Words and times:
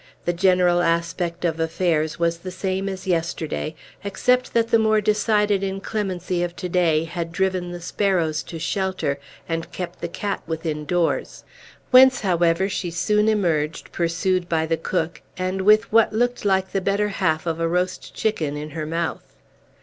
The 0.25 0.33
general 0.33 0.81
aspect 0.81 1.45
of 1.45 1.59
affairs 1.59 2.17
was 2.17 2.39
the 2.39 2.49
same 2.49 2.89
as 2.89 3.05
yesterday, 3.05 3.75
except 4.03 4.51
that 4.55 4.69
the 4.69 4.79
more 4.79 4.99
decided 4.99 5.61
inclemency 5.61 6.41
of 6.41 6.55
to 6.55 6.67
day 6.67 7.03
had 7.03 7.31
driven 7.31 7.69
the 7.71 7.81
sparrows 7.81 8.41
to 8.41 8.57
shelter, 8.57 9.19
and 9.47 9.71
kept 9.71 10.01
the 10.01 10.07
cat 10.07 10.41
within 10.47 10.85
doors; 10.85 11.43
whence, 11.91 12.21
however, 12.21 12.67
she 12.67 12.89
soon 12.89 13.29
emerged, 13.29 13.91
pursued 13.91 14.49
by 14.49 14.65
the 14.65 14.75
cook, 14.75 15.21
and 15.37 15.61
with 15.61 15.91
what 15.91 16.11
looked 16.13 16.43
like 16.45 16.71
the 16.71 16.81
better 16.81 17.09
half 17.09 17.45
of 17.45 17.59
a 17.59 17.67
roast 17.67 18.11
chicken 18.15 18.57
in 18.57 18.71
her 18.71 18.87
mouth. 18.87 19.35